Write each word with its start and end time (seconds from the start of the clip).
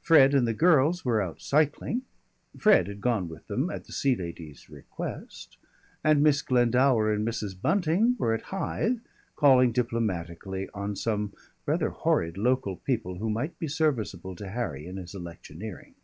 Fred 0.00 0.34
and 0.34 0.48
the 0.48 0.52
girls 0.52 1.04
were 1.04 1.22
out 1.22 1.40
cycling 1.40 2.02
Fred 2.58 2.88
had 2.88 3.00
gone 3.00 3.28
with 3.28 3.46
them 3.46 3.70
at 3.70 3.84
the 3.84 3.92
Sea 3.92 4.16
Lady's 4.16 4.68
request 4.68 5.58
and 6.02 6.24
Miss 6.24 6.42
Glendower 6.42 7.12
and 7.12 7.24
Mrs. 7.24 7.54
Bunting 7.62 8.16
were 8.18 8.34
at 8.34 8.46
Hythe 8.50 8.98
calling 9.36 9.70
diplomatically 9.70 10.68
on 10.74 10.96
some 10.96 11.34
rather 11.66 11.90
horrid 11.90 12.36
local 12.36 12.78
people 12.78 13.18
who 13.18 13.30
might 13.30 13.60
be 13.60 13.68
serviceable 13.68 14.34
to 14.34 14.48
Harry 14.48 14.88
in 14.88 14.96
his 14.96 15.14
electioneering. 15.14 15.94